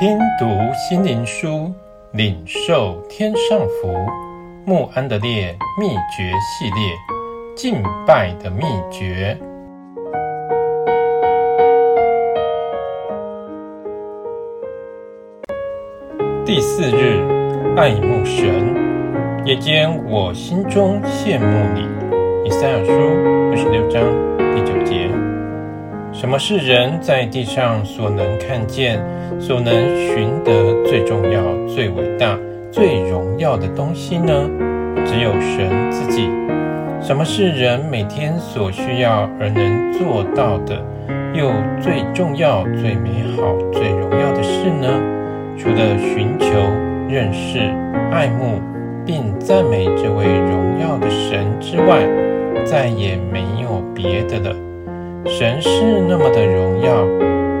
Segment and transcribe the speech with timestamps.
[0.00, 1.72] 听读心灵书，
[2.12, 3.92] 领受天上福。
[4.64, 6.94] 穆安德烈秘诀系列，
[7.56, 8.62] 敬拜的秘
[8.92, 9.36] 诀。
[16.46, 17.20] 第四日，
[17.76, 21.88] 爱慕神，夜间我心中羡慕你。
[22.44, 22.92] 以赛亚书
[23.50, 24.00] 二十六章
[24.54, 25.17] 第九节。
[26.18, 29.00] 什么是人在地上所能看见、
[29.38, 32.36] 所能寻得最重要、最伟大、
[32.72, 34.50] 最荣耀的东西呢？
[35.06, 36.28] 只有神自己。
[37.00, 40.84] 什么是人每天所需要而能做到的，
[41.34, 44.88] 又最重要、最美好、最荣耀的事呢？
[45.56, 46.48] 除了寻求、
[47.08, 47.60] 认识、
[48.10, 48.60] 爱慕，
[49.06, 52.04] 并赞美这位荣耀的神之外，
[52.64, 54.67] 再也没有别的了。
[55.26, 57.04] 神是那么的荣耀，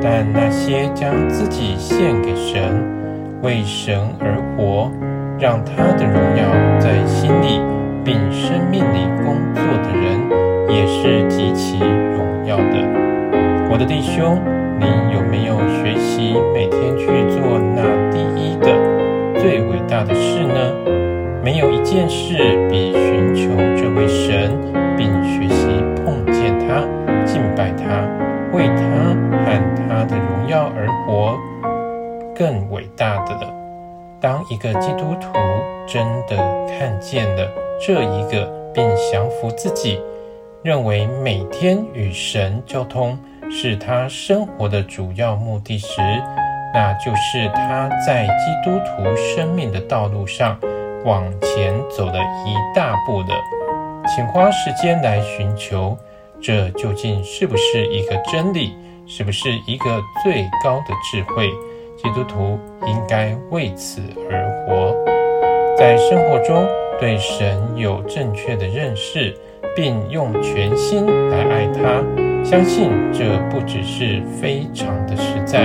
[0.00, 2.82] 但那些将自己献给神、
[3.42, 4.90] 为神而活、
[5.38, 6.44] 让他的荣耀
[6.78, 7.60] 在心里
[8.04, 10.20] 并生命里工作的人，
[10.68, 13.04] 也是极其荣耀的。
[13.70, 14.38] 我的弟兄，
[14.78, 18.68] 你有没有学习每天去做那第一的、
[19.40, 20.72] 最伟大的事呢？
[21.42, 22.36] 没有一件事
[22.70, 24.50] 比寻求这位神，
[32.34, 33.52] 更伟大的了。
[34.20, 35.32] 当一个基督徒
[35.86, 37.48] 真的看见了
[37.80, 40.00] 这一个，并降服自己，
[40.62, 43.18] 认为每天与神交通
[43.50, 46.00] 是他生活的主要目的时，
[46.72, 50.58] 那就是他在基督徒生命的道路上
[51.04, 53.28] 往前走了一大步了。
[54.06, 55.96] 请花时间来寻求。
[56.42, 58.76] 这究竟是不是一个真理？
[59.06, 61.50] 是不是一个最高的智慧？
[62.04, 64.94] 基督徒应该为此而活，
[65.74, 66.62] 在生活中
[67.00, 69.34] 对神有正确的认识，
[69.74, 72.04] 并用全心来爱他。
[72.44, 75.62] 相信这不只是非常的实在，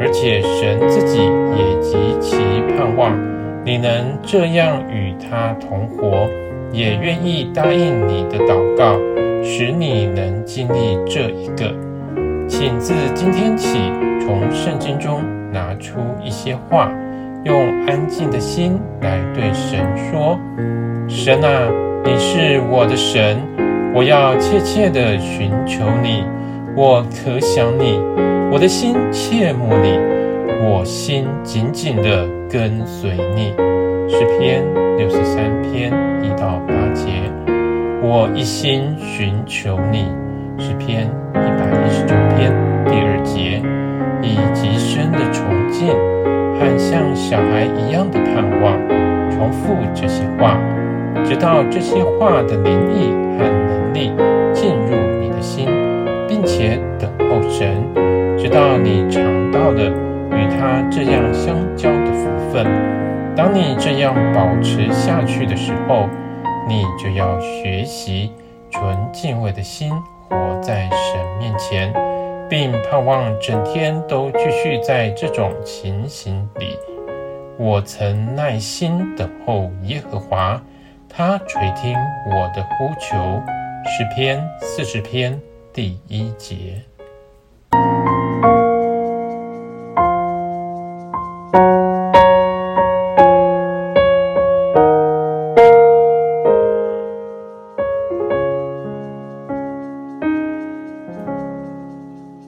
[0.00, 2.36] 而且神自己也极其
[2.76, 3.18] 盼望
[3.64, 6.28] 你能这样与他同活，
[6.70, 8.96] 也愿意答应你的祷告。
[9.42, 11.74] 使你能经历这一个，
[12.46, 13.76] 请自今天起
[14.20, 15.20] 从圣经中
[15.52, 16.90] 拿出一些话，
[17.44, 20.38] 用安静的心来对神说
[21.06, 21.70] ：“神啊，
[22.04, 23.38] 你是我的神，
[23.94, 26.24] 我要切切的寻求你，
[26.74, 28.00] 我可想你，
[28.50, 29.98] 我的心切慕你，
[30.64, 33.52] 我心紧紧的跟随你。”
[34.08, 34.62] 诗篇
[34.96, 35.92] 六十三篇
[36.22, 37.08] 一到八节。
[38.04, 40.06] 我一心寻求你，
[40.58, 41.90] 诗篇一百一
[46.92, 48.76] 像小孩一样的盼望，
[49.30, 50.58] 重复这些话，
[51.24, 53.08] 直到这些话的灵意
[53.38, 54.12] 和能力
[54.52, 55.66] 进入你的心，
[56.28, 57.82] 并且等候神，
[58.36, 59.90] 直到你尝到了
[60.32, 62.66] 与他这样相交的福分。
[63.34, 66.10] 当你这样保持下去的时候，
[66.68, 68.30] 你就要学习
[68.70, 69.90] 纯敬畏的心
[70.28, 71.90] 活在神面前，
[72.48, 76.76] 并盼望整天都继续在这种情形里。
[77.58, 80.62] 我曾耐心等候耶和华，
[81.08, 81.96] 他垂听
[82.30, 83.16] 我的呼求。
[83.84, 85.40] 诗篇四十篇
[85.72, 86.82] 第一节。